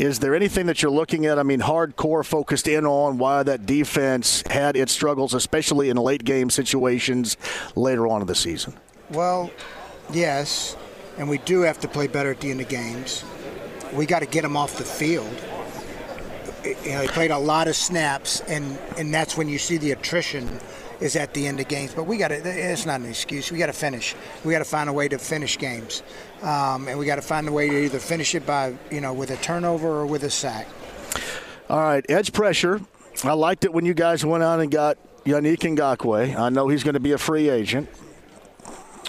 is 0.00 0.18
there 0.18 0.34
anything 0.34 0.64
that 0.64 0.80
you're 0.80 0.90
looking 0.90 1.26
at? 1.26 1.38
I 1.38 1.42
mean, 1.42 1.60
hardcore 1.60 2.24
focused 2.24 2.66
in 2.66 2.86
on 2.86 3.18
why 3.18 3.42
that 3.42 3.66
defense 3.66 4.42
had 4.48 4.74
its 4.74 4.92
struggles, 4.92 5.34
especially 5.34 5.90
in 5.90 5.98
late 5.98 6.24
game 6.24 6.48
situations 6.48 7.36
later 7.76 8.06
on 8.06 8.22
in 8.22 8.26
the 8.26 8.34
season? 8.34 8.72
Well, 9.10 9.50
yes, 10.10 10.74
and 11.18 11.28
we 11.28 11.36
do 11.38 11.60
have 11.60 11.78
to 11.80 11.88
play 11.88 12.06
better 12.06 12.30
at 12.30 12.40
the 12.40 12.50
end 12.50 12.62
of 12.62 12.68
games. 12.68 13.24
We 13.92 14.06
got 14.06 14.20
to 14.20 14.26
get 14.26 14.40
them 14.40 14.56
off 14.56 14.78
the 14.78 14.84
field. 14.84 15.28
You 16.64 16.92
know, 16.92 17.00
they 17.00 17.08
played 17.08 17.30
a 17.30 17.38
lot 17.38 17.68
of 17.68 17.76
snaps, 17.76 18.40
and, 18.48 18.78
and 18.96 19.12
that's 19.12 19.36
when 19.36 19.50
you 19.50 19.58
see 19.58 19.76
the 19.76 19.92
attrition 19.92 20.48
is 21.00 21.16
at 21.16 21.34
the 21.34 21.46
end 21.46 21.60
of 21.60 21.68
games. 21.68 21.94
But 21.94 22.04
we 22.04 22.16
got 22.16 22.28
to, 22.28 22.36
it's 22.36 22.86
not 22.86 23.00
an 23.00 23.06
excuse. 23.06 23.50
We 23.50 23.58
got 23.58 23.66
to 23.66 23.72
finish. 23.72 24.14
We 24.44 24.52
got 24.52 24.58
to 24.58 24.64
find 24.64 24.88
a 24.88 24.92
way 24.92 25.08
to 25.08 25.18
finish 25.18 25.58
games. 25.58 26.02
Um, 26.42 26.88
and 26.88 26.98
we 26.98 27.06
got 27.06 27.16
to 27.16 27.22
find 27.22 27.48
a 27.48 27.52
way 27.52 27.68
to 27.68 27.84
either 27.84 27.98
finish 27.98 28.34
it 28.34 28.46
by, 28.46 28.76
you 28.90 29.00
know, 29.00 29.12
with 29.12 29.30
a 29.30 29.36
turnover 29.36 29.88
or 29.88 30.06
with 30.06 30.24
a 30.24 30.30
sack. 30.30 30.66
All 31.68 31.78
right, 31.78 32.04
edge 32.08 32.32
pressure. 32.32 32.80
I 33.24 33.32
liked 33.32 33.64
it 33.64 33.72
when 33.72 33.84
you 33.84 33.94
guys 33.94 34.24
went 34.24 34.42
out 34.42 34.60
and 34.60 34.70
got 34.70 34.98
Yannick 35.24 35.58
Ngakoue. 35.58 36.36
I 36.36 36.48
know 36.48 36.68
he's 36.68 36.82
going 36.82 36.94
to 36.94 37.00
be 37.00 37.12
a 37.12 37.18
free 37.18 37.48
agent. 37.48 37.88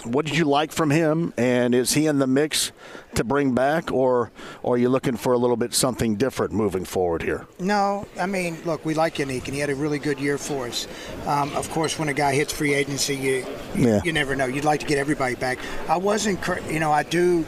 What 0.04 0.26
did 0.26 0.36
you 0.36 0.44
like 0.44 0.72
from 0.72 0.90
him, 0.90 1.32
and 1.36 1.74
is 1.74 1.92
he 1.94 2.06
in 2.06 2.18
the 2.18 2.26
mix 2.26 2.72
to 3.14 3.24
bring 3.24 3.54
back, 3.54 3.92
or, 3.92 4.30
or 4.62 4.74
are 4.74 4.78
you 4.78 4.88
looking 4.88 5.16
for 5.16 5.32
a 5.32 5.38
little 5.38 5.56
bit 5.56 5.74
something 5.74 6.16
different 6.16 6.52
moving 6.52 6.84
forward 6.84 7.22
here? 7.22 7.46
No, 7.60 8.06
I 8.18 8.26
mean, 8.26 8.58
look, 8.64 8.84
we 8.84 8.94
like 8.94 9.16
Yannick, 9.16 9.44
and 9.44 9.54
he 9.54 9.60
had 9.60 9.70
a 9.70 9.74
really 9.74 9.98
good 9.98 10.18
year 10.18 10.38
for 10.38 10.66
us. 10.66 10.88
Um, 11.26 11.54
of 11.54 11.70
course, 11.70 11.98
when 11.98 12.08
a 12.08 12.14
guy 12.14 12.34
hits 12.34 12.52
free 12.52 12.74
agency, 12.74 13.14
you 13.16 13.46
you, 13.76 13.88
Yeah. 13.88 14.00
you 14.04 14.12
never 14.12 14.34
know. 14.34 14.46
You'd 14.46 14.64
like 14.64 14.80
to 14.80 14.86
get 14.86 14.98
everybody 14.98 15.34
back. 15.34 15.58
I 15.88 15.96
wasn't, 15.98 16.40
you 16.70 16.80
know, 16.80 16.90
I 16.92 17.02
do. 17.04 17.44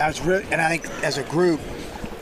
I 0.00 0.06
was 0.08 0.20
really, 0.20 0.44
and 0.52 0.60
I 0.60 0.68
think 0.78 0.88
as 1.04 1.18
a 1.18 1.24
group, 1.24 1.60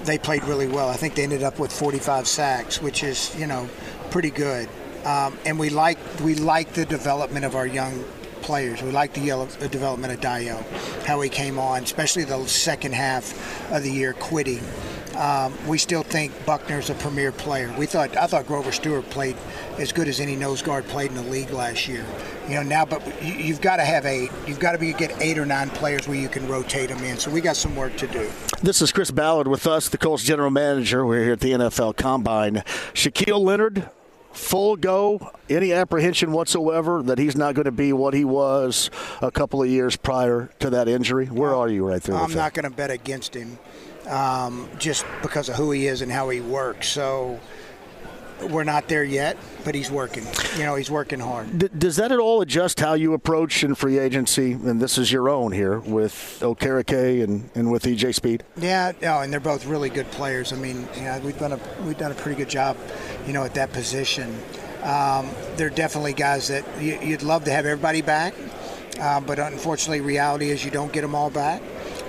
they 0.05 0.17
played 0.19 0.45
really 0.45 0.69
well. 0.69 0.89
I 0.89 0.95
think 0.95 1.15
they 1.17 1.25
ended 1.25 1.43
up 1.43 1.59
with 1.59 1.73
45 1.73 2.27
sacks, 2.27 2.81
which 2.81 3.03
is, 3.03 3.35
you 3.39 3.47
know, 3.47 3.69
pretty 4.11 4.31
good. 4.31 4.69
Um, 5.05 5.37
and 5.45 5.59
we 5.59 5.69
like 5.71 5.99
we 6.25 6.35
like 6.35 6.73
the 6.73 6.85
development 6.85 7.45
of 7.45 7.55
our 7.55 7.67
young 7.67 8.05
players. 8.47 8.81
We 8.81 8.93
like 8.93 9.13
the 9.13 9.27
the 9.59 9.69
development 9.69 10.13
of 10.13 10.21
Dayo, 10.21 10.63
how 11.05 11.21
he 11.21 11.29
came 11.29 11.59
on, 11.59 11.83
especially 11.83 12.23
the 12.23 12.47
second 12.47 12.95
half 12.95 13.73
of 13.73 13.83
the 13.83 13.91
year, 13.91 14.13
quitting. 14.13 14.63
Um, 15.17 15.53
we 15.67 15.79
still 15.79 16.03
think 16.03 16.33
Buckner's 16.47 16.89
a 16.89 16.95
premier 16.95 17.33
player. 17.33 17.75
We 17.77 17.87
thought 17.87 18.17
I 18.17 18.27
thought 18.27 18.47
Grover 18.47 18.71
Stewart 18.71 19.09
played 19.11 19.37
as 19.79 19.91
good 19.91 20.07
as 20.07 20.21
any 20.21 20.37
nose 20.37 20.63
guard 20.63 20.85
played 20.85 21.11
in 21.11 21.17
the 21.17 21.23
league 21.25 21.51
last 21.51 21.89
year. 21.89 22.05
You 22.49 22.55
know 22.55 22.63
now, 22.63 22.85
but 22.85 23.03
you, 23.21 23.33
you've 23.33 23.61
got 23.61 23.77
to 23.77 23.85
have 23.85 24.07
eight. 24.07 24.31
You've 24.47 24.61
got 24.61 24.73
to 24.73 24.79
be 24.79 24.93
get 24.93 25.21
eight 25.21 25.39
or 25.39 25.47
nine 25.47 25.71
players 25.71 26.07
where 26.07 26.17
you 26.17 26.29
can 26.29 26.47
rotate 26.47 26.91
them 26.91 27.03
in. 27.03 27.17
So 27.17 27.31
we 27.31 27.41
got 27.41 27.57
some 27.57 27.75
work 27.75 27.97
to 27.97 28.07
do. 28.07 28.31
This 28.63 28.81
is 28.81 28.93
Chris 28.93 29.11
Ballard 29.11 29.49
with 29.49 29.67
us, 29.67 29.89
the 29.89 29.99
Colts 29.99 30.23
general 30.23 30.51
manager. 30.51 31.05
We're 31.05 31.25
here 31.25 31.33
at 31.33 31.41
the 31.41 31.53
NFL 31.53 31.97
Combine. 31.97 32.63
Shaquille 32.95 33.41
Leonard, 33.41 33.91
full 34.37 34.77
go. 34.77 35.33
Any 35.49 35.73
apprehension 35.73 36.33
whatsoever 36.33 37.03
that 37.03 37.19
he's 37.19 37.37
not 37.37 37.55
going 37.55 37.65
to 37.65 37.73
be 37.73 37.93
what 37.93 38.15
he 38.15 38.25
was 38.25 38.91
a 39.23 39.31
couple 39.31 39.63
of 39.63 39.69
years 39.69 39.97
prior 39.97 40.51
to 40.61 40.71
that 40.71 40.89
injury? 40.89 41.27
Where 41.27 41.55
are 41.55 41.69
you 41.69 41.87
right 41.87 42.03
there? 42.03 42.17
I'm 42.17 42.35
not 42.35 42.55
going 42.55 42.65
to 42.65 42.77
bet 42.77 42.91
against 42.91 43.35
him 43.35 43.59
um, 44.09 44.69
just 44.79 45.05
because 45.23 45.49
of 45.49 45.57
who 45.57 45.71
he 45.71 45.87
is 45.87 46.03
and 46.03 46.11
how 46.11 46.29
he 46.29 46.41
works. 46.41 46.89
So 46.89 47.41
we're 48.43 48.65
not 48.65 48.89
there 48.89 49.05
yet, 49.05 49.37
but 49.65 49.75
he's 49.75 49.91
working. 49.91 50.25
You 50.57 50.65
know, 50.65 50.75
he's 50.75 50.91
working 50.91 51.21
hard. 51.21 51.59
D- 51.59 51.69
does 51.77 51.97
that 51.97 52.13
at 52.13 52.19
all 52.19 52.41
adjust 52.41 52.81
how 52.81 52.95
you 52.95 53.15
approach 53.15 53.65
in 53.65 53.75
free 53.75 53.99
agency? 53.99 54.53
And 54.53 54.81
this 54.81 54.99
is 54.99 55.11
your 55.11 55.29
own 55.29 55.53
here 55.53 55.79
with 55.81 56.39
Okereke 56.41 57.23
and, 57.23 57.51
and 57.55 57.71
with 57.71 57.85
EJ 57.85 58.15
Speed. 58.15 58.45
Yeah, 58.57 58.93
no, 59.01 59.21
and 59.21 59.33
they're 59.33 59.41
both 59.41 59.67
really 59.67 59.91
good 59.91 60.11
players. 60.11 60.53
I 60.53 60.57
mean, 60.57 60.87
you 60.97 61.03
know, 61.03 61.21
we've 61.25 61.39
done 61.39 61.53
a 61.53 61.61
we've 61.85 61.99
done 61.99 62.13
a 62.13 62.17
pretty 62.17 62.37
good 62.37 62.51
job, 62.51 62.77
you 63.27 63.33
know, 63.33 63.45
at 63.45 63.55
that 63.55 63.73
position. 63.73 64.37
Um, 64.83 65.29
they're 65.57 65.71
definitely 65.71 66.13
guys 66.13 66.49
that 66.49 66.65
you, 66.81 66.99
you'd 67.01 67.23
love 67.23 67.45
to 67.45 67.51
have 67.51 67.67
everybody 67.67 68.03
back, 68.03 68.35
uh, 69.01 69.21
but 69.21 69.39
unfortunately, 69.39 70.01
reality 70.01 70.51
is 70.51 70.65
you 70.65 70.71
don't 70.71 70.93
get 70.93 71.01
them 71.01 71.15
all 71.15 71.31
back. 71.31 71.63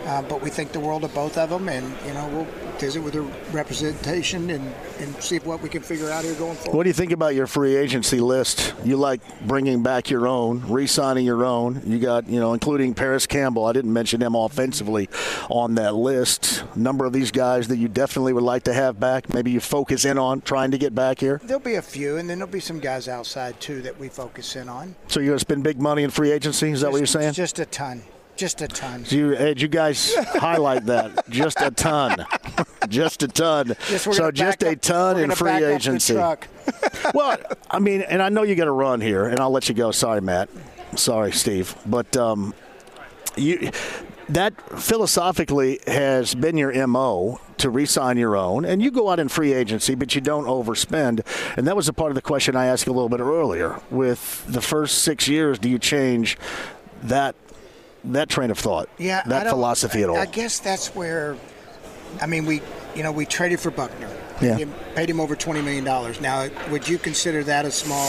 Uh, 0.05 0.21
but 0.21 0.41
we 0.41 0.49
think 0.49 0.71
the 0.71 0.79
world 0.79 1.03
of 1.03 1.13
both 1.13 1.37
of 1.37 1.49
them, 1.49 1.67
and 1.67 1.93
you 2.05 2.13
know, 2.13 2.27
we'll 2.29 2.66
visit 2.79 3.01
with 3.01 3.13
the 3.13 3.21
representation 3.51 4.49
and, 4.49 4.73
and 4.99 5.15
see 5.21 5.37
what 5.39 5.61
we 5.61 5.69
can 5.69 5.81
figure 5.81 6.09
out 6.09 6.23
here 6.23 6.33
going 6.35 6.55
forward. 6.55 6.77
What 6.77 6.83
do 6.83 6.89
you 6.89 6.93
think 6.93 7.11
about 7.11 7.35
your 7.35 7.47
free 7.47 7.75
agency 7.75 8.19
list? 8.19 8.73
You 8.83 8.97
like 8.97 9.21
bringing 9.47 9.83
back 9.83 10.09
your 10.09 10.27
own, 10.27 10.63
re-signing 10.67 11.25
your 11.25 11.43
own. 11.45 11.81
You 11.85 11.99
got, 11.99 12.27
you 12.27 12.39
know, 12.39 12.53
including 12.53 12.93
Parris 12.93 13.27
Campbell. 13.27 13.65
I 13.65 13.73
didn't 13.73 13.93
mention 13.93 14.21
him 14.21 14.35
offensively 14.35 15.09
on 15.49 15.75
that 15.75 15.95
list. 15.95 16.63
number 16.75 17.05
of 17.05 17.13
these 17.13 17.31
guys 17.31 17.67
that 17.67 17.77
you 17.77 17.87
definitely 17.87 18.33
would 18.33 18.43
like 18.43 18.63
to 18.63 18.73
have 18.73 18.99
back. 18.99 19.33
Maybe 19.33 19.51
you 19.51 19.59
focus 19.59 20.05
in 20.05 20.17
on 20.17 20.41
trying 20.41 20.71
to 20.71 20.77
get 20.77 20.93
back 20.95 21.19
here. 21.19 21.41
There'll 21.43 21.59
be 21.59 21.75
a 21.75 21.81
few, 21.81 22.17
and 22.17 22.29
then 22.29 22.39
there'll 22.39 22.51
be 22.51 22.59
some 22.59 22.79
guys 22.79 23.07
outside 23.07 23.59
too 23.59 23.81
that 23.81 23.99
we 23.99 24.09
focus 24.09 24.55
in 24.55 24.69
on. 24.69 24.95
So 25.07 25.19
you're 25.19 25.27
going 25.27 25.37
to 25.37 25.41
spend 25.41 25.63
big 25.63 25.79
money 25.81 26.03
in 26.03 26.09
free 26.09 26.31
agency? 26.31 26.71
Is 26.71 26.81
that 26.81 26.91
what 26.91 26.97
you're 26.97 27.07
saying? 27.07 27.33
Just 27.33 27.59
a 27.59 27.65
ton, 27.65 28.01
just 28.35 28.61
a 28.61 28.67
ton. 28.67 29.03
Do 29.03 29.17
you, 29.17 29.35
did 29.35 29.61
you 29.61 29.67
guys 29.67 30.13
highlight 30.17 30.85
that? 30.85 31.29
Just 31.29 31.61
a 31.61 31.71
ton. 31.71 32.25
just 32.89 33.23
a 33.23 33.27
ton. 33.27 33.75
Yes, 33.89 34.03
so 34.03 34.31
just 34.31 34.63
a 34.63 34.75
ton 34.75 35.19
in 35.19 35.31
free 35.31 35.51
back 35.51 35.61
up 35.63 35.67
the 35.67 35.75
agency. 35.75 36.13
well, 37.13 37.37
I 37.69 37.79
mean, 37.79 38.01
and 38.01 38.21
I 38.21 38.29
know 38.29 38.43
you 38.43 38.55
got 38.55 38.65
to 38.65 38.71
run 38.71 39.01
here, 39.01 39.27
and 39.27 39.39
I'll 39.39 39.51
let 39.51 39.69
you 39.69 39.75
go. 39.75 39.91
Sorry, 39.91 40.21
Matt. 40.21 40.49
Sorry, 40.95 41.31
Steve. 41.31 41.75
But 41.85 42.15
um, 42.17 42.53
you 43.35 43.71
that 44.29 44.53
philosophically 44.79 45.79
has 45.87 46.35
been 46.35 46.57
your 46.57 46.85
mo 46.87 47.39
to 47.57 47.69
re-sign 47.69 48.17
your 48.17 48.35
own, 48.35 48.65
and 48.65 48.81
you 48.81 48.91
go 48.91 49.09
out 49.09 49.19
in 49.19 49.29
free 49.29 49.53
agency, 49.53 49.95
but 49.95 50.13
you 50.13 50.21
don't 50.21 50.45
overspend. 50.45 51.21
And 51.57 51.65
that 51.65 51.75
was 51.75 51.87
a 51.87 51.93
part 51.93 52.11
of 52.11 52.15
the 52.15 52.21
question 52.21 52.55
I 52.55 52.65
asked 52.65 52.87
a 52.87 52.91
little 52.91 53.09
bit 53.09 53.19
earlier. 53.19 53.79
With 53.89 54.45
the 54.47 54.61
first 54.61 54.99
six 54.99 55.27
years, 55.27 55.57
do 55.59 55.69
you 55.69 55.79
change 55.79 56.37
that 57.03 57.35
that 58.03 58.29
train 58.29 58.51
of 58.51 58.59
thought? 58.59 58.89
Yeah, 58.97 59.23
that 59.23 59.47
philosophy 59.47 60.03
at 60.03 60.09
all? 60.09 60.17
I 60.17 60.25
guess 60.25 60.59
that's 60.59 60.93
where, 60.95 61.35
I 62.21 62.27
mean, 62.27 62.45
we, 62.45 62.61
you 62.97 63.03
know, 63.03 63.11
we 63.11 63.25
traded 63.25 63.59
for 63.59 63.69
Buckner. 63.69 64.09
Yeah. 64.41 64.55
Paid 64.55 64.59
him, 64.59 64.73
paid 64.95 65.09
him 65.09 65.19
over 65.19 65.35
twenty 65.35 65.61
million 65.61 65.83
dollars. 65.83 66.19
Now, 66.19 66.47
would 66.69 66.87
you 66.87 66.97
consider 66.97 67.43
that 67.43 67.65
a 67.65 67.71
small 67.71 68.07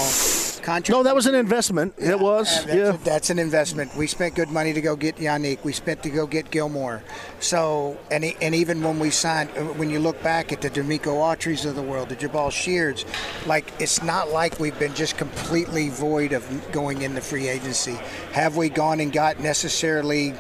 contract? 0.63 0.91
no, 0.91 1.03
that 1.03 1.15
was 1.15 1.27
an 1.27 1.35
investment. 1.35 1.95
It 1.97 2.19
was. 2.19 2.65
That's, 2.65 2.77
yeah. 2.77 2.97
that's 3.03 3.31
an 3.31 3.39
investment. 3.39 3.95
We 3.97 4.07
spent 4.07 4.35
good 4.35 4.51
money 4.51 4.73
to 4.75 4.81
go 4.81 4.95
get 4.97 5.17
Yannick. 5.17 5.65
We 5.65 5.73
spent 5.73 6.03
to 6.03 6.11
go 6.11 6.27
get 6.27 6.51
Gilmore. 6.51 7.03
So, 7.41 7.97
and 8.11 8.25
and 8.25 8.55
even 8.55 8.83
when 8.83 8.99
we 8.99 9.11
signed, 9.11 9.51
uh, 9.57 9.65
when 9.65 9.89
you 9.89 10.01
look 10.01 10.23
back 10.23 10.53
at 10.53 10.61
the 10.61 10.69
Denico 10.69 11.17
Autrys 11.17 11.65
of 11.65 11.77
the 11.77 11.83
world, 11.83 12.09
the 12.11 12.17
Jabaal 12.17 12.51
Sheards, 12.51 13.07
like 13.47 13.73
it's 13.79 14.03
not 14.03 14.31
like 14.31 14.59
we've 14.59 14.79
been 14.79 14.95
just 14.95 15.17
completely 15.17 15.89
void 15.89 16.33
of 16.33 16.45
going 16.73 17.03
into 17.03 17.21
free 17.21 17.49
agency. 17.49 17.99
Have 18.33 18.57
we 18.57 18.69
gone 18.69 19.01
and 19.01 19.13
got 19.13 19.41
necessarily, 19.41 20.35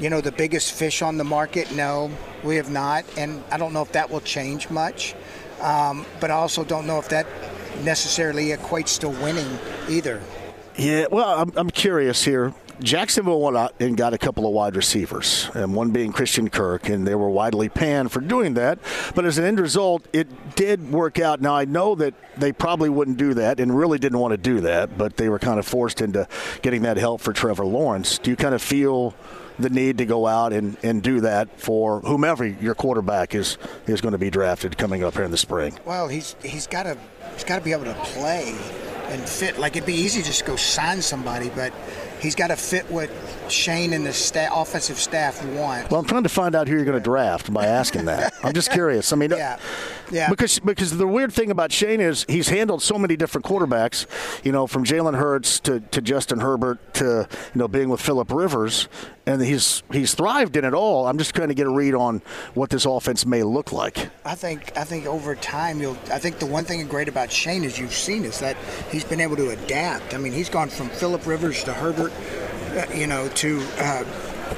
you 0.00 0.10
know, 0.10 0.20
the 0.20 0.32
biggest 0.32 0.72
fish 0.72 1.02
on 1.02 1.18
the 1.18 1.24
market? 1.24 1.74
No, 1.74 2.10
we 2.44 2.56
have 2.56 2.70
not, 2.70 3.04
and 3.16 3.42
I 3.50 3.58
don't 3.58 3.72
know 3.72 3.82
if 3.82 3.92
that 3.92 4.10
will 4.10 4.20
change 4.20 4.70
much. 4.70 5.14
Um, 5.60 6.06
but 6.20 6.30
I 6.30 6.34
also 6.34 6.64
don't 6.64 6.86
know 6.86 6.98
if 6.98 7.08
that 7.08 7.26
necessarily 7.82 8.48
equates 8.48 8.98
to 9.00 9.08
winning 9.08 9.58
either. 9.88 10.22
Yeah, 10.76 11.06
well, 11.10 11.40
I'm, 11.40 11.52
I'm 11.56 11.70
curious 11.70 12.24
here. 12.24 12.54
Jacksonville 12.80 13.40
went 13.40 13.56
out 13.56 13.74
and 13.80 13.96
got 13.96 14.14
a 14.14 14.18
couple 14.18 14.46
of 14.46 14.52
wide 14.52 14.76
receivers, 14.76 15.50
and 15.54 15.74
one 15.74 15.90
being 15.90 16.12
Christian 16.12 16.48
Kirk, 16.48 16.88
and 16.88 17.06
they 17.06 17.14
were 17.14 17.28
widely 17.28 17.68
panned 17.68 18.12
for 18.12 18.20
doing 18.20 18.54
that. 18.54 18.78
But 19.14 19.24
as 19.24 19.38
an 19.38 19.44
end 19.44 19.58
result, 19.58 20.06
it 20.12 20.54
did 20.54 20.92
work 20.92 21.18
out. 21.18 21.40
Now, 21.40 21.56
I 21.56 21.64
know 21.64 21.94
that 21.96 22.14
they 22.36 22.52
probably 22.52 22.88
wouldn't 22.88 23.16
do 23.16 23.34
that 23.34 23.58
and 23.58 23.76
really 23.76 23.98
didn't 23.98 24.18
want 24.18 24.32
to 24.32 24.38
do 24.38 24.60
that, 24.60 24.96
but 24.96 25.16
they 25.16 25.28
were 25.28 25.38
kind 25.38 25.58
of 25.58 25.66
forced 25.66 26.00
into 26.00 26.28
getting 26.62 26.82
that 26.82 26.96
help 26.96 27.20
for 27.20 27.32
Trevor 27.32 27.66
Lawrence. 27.66 28.18
Do 28.18 28.30
you 28.30 28.36
kind 28.36 28.54
of 28.54 28.62
feel 28.62 29.14
the 29.58 29.70
need 29.70 29.98
to 29.98 30.06
go 30.06 30.26
out 30.26 30.52
and, 30.52 30.76
and 30.84 31.02
do 31.02 31.20
that 31.20 31.60
for 31.60 32.00
whomever 32.02 32.46
your 32.46 32.76
quarterback 32.76 33.34
is, 33.34 33.58
is 33.86 34.00
going 34.00 34.12
to 34.12 34.18
be 34.18 34.30
drafted 34.30 34.78
coming 34.78 35.02
up 35.02 35.14
here 35.14 35.24
in 35.24 35.32
the 35.32 35.36
spring? 35.36 35.76
Well, 35.84 36.06
he's 36.06 36.36
he's 36.42 36.66
got 36.68 36.84
to 36.84 36.96
he's 37.34 37.44
got 37.44 37.58
to 37.58 37.64
be 37.64 37.72
able 37.72 37.84
to 37.84 37.94
play 37.94 38.56
and 39.08 39.20
fit. 39.28 39.58
Like 39.58 39.76
it'd 39.76 39.86
be 39.86 39.94
easy 39.94 40.20
to 40.20 40.26
just 40.26 40.44
go 40.44 40.56
sign 40.56 41.02
somebody, 41.02 41.50
but 41.50 41.72
he's 42.20 42.34
got 42.34 42.48
to 42.48 42.56
fit 42.56 42.90
what 42.90 43.10
Shane 43.48 43.92
and 43.92 44.04
the 44.06 44.12
sta- 44.12 44.48
offensive 44.52 44.98
staff 44.98 45.44
want. 45.44 45.90
Well, 45.90 46.00
I'm 46.00 46.06
trying 46.06 46.22
to 46.24 46.28
find 46.28 46.54
out 46.54 46.68
who 46.68 46.74
you're 46.74 46.84
going 46.84 46.96
to 46.98 47.02
draft 47.02 47.52
by 47.52 47.66
asking 47.66 48.06
that. 48.06 48.34
I'm 48.42 48.52
just 48.52 48.70
curious. 48.72 49.12
I 49.12 49.16
mean, 49.16 49.30
Yeah. 49.36 49.58
Yeah. 50.10 50.30
Because 50.30 50.58
because 50.58 50.96
the 50.96 51.06
weird 51.06 51.32
thing 51.32 51.50
about 51.50 51.72
Shane 51.72 52.00
is 52.00 52.24
he's 52.28 52.48
handled 52.48 52.82
so 52.82 52.98
many 52.98 53.16
different 53.16 53.44
quarterbacks, 53.44 54.06
you 54.44 54.52
know, 54.52 54.66
from 54.66 54.84
Jalen 54.84 55.16
Hurts 55.16 55.60
to, 55.60 55.80
to 55.80 56.00
Justin 56.00 56.40
Herbert 56.40 56.94
to 56.94 57.28
you 57.54 57.58
know 57.58 57.68
being 57.68 57.88
with 57.88 58.00
Philip 58.00 58.30
Rivers, 58.32 58.88
and 59.26 59.42
he's 59.42 59.82
he's 59.92 60.14
thrived 60.14 60.56
in 60.56 60.64
it 60.64 60.74
all. 60.74 61.06
I'm 61.06 61.18
just 61.18 61.34
trying 61.34 61.48
to 61.48 61.54
get 61.54 61.66
a 61.66 61.70
read 61.70 61.94
on 61.94 62.22
what 62.54 62.70
this 62.70 62.84
offense 62.84 63.26
may 63.26 63.42
look 63.42 63.72
like. 63.72 64.10
I 64.24 64.34
think 64.34 64.76
I 64.76 64.84
think 64.84 65.06
over 65.06 65.34
time 65.34 65.80
you'll. 65.80 65.98
I 66.12 66.18
think 66.18 66.38
the 66.38 66.46
one 66.46 66.64
thing 66.64 66.86
great 66.86 67.08
about 67.08 67.30
Shane 67.30 67.64
is 67.64 67.78
you've 67.78 67.92
seen 67.92 68.24
is 68.24 68.40
that 68.40 68.56
he's 68.90 69.04
been 69.04 69.20
able 69.20 69.36
to 69.36 69.50
adapt. 69.50 70.14
I 70.14 70.18
mean, 70.18 70.32
he's 70.32 70.48
gone 70.48 70.68
from 70.68 70.88
Philip 70.88 71.26
Rivers 71.26 71.64
to 71.64 71.72
Herbert, 71.72 72.12
uh, 72.72 72.86
you 72.94 73.06
know, 73.06 73.28
to 73.28 73.62
uh, 73.78 74.04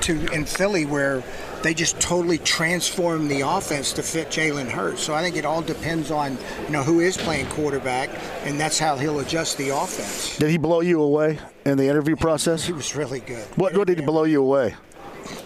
to 0.02 0.26
in 0.33 0.45
Philly 0.45 0.87
where 0.87 1.23
they 1.62 1.75
just 1.75 2.00
totally 2.00 2.38
transformed 2.38 3.31
the 3.31 3.43
offense 3.43 3.93
to 3.95 4.02
fit 4.02 4.29
Jalen 4.29 4.69
Hurts. 4.69 5.02
So 5.02 5.14
I 5.14 5.23
think 5.23 5.37
it 5.37 5.45
all 5.45 5.62
depends 5.62 6.11
on 6.11 6.38
you 6.67 6.71
know 6.71 6.83
who 6.83 7.00
is 7.00 7.17
playing 7.17 7.47
quarterback, 7.47 8.11
and 8.45 8.59
that's 8.59 8.79
how 8.79 8.97
he'll 8.97 9.21
adjust 9.21 9.59
the 9.59 9.71
offense. 9.71 10.37
Did 10.38 10.50
he 10.50 10.59
blow 10.59 10.81
you 10.81 11.02
away 11.02 11.38
in 11.64 11.76
the 11.76 11.88
interview 11.88 12.17
process? 12.17 12.64
He 12.64 12.73
was 12.73 12.95
really 12.97 13.21
good. 13.21 13.45
What 13.57 13.76
what 13.76 13.87
did 13.87 13.99
he 13.99 14.05
blow 14.05 14.25
you 14.25 14.43
away? 14.43 14.75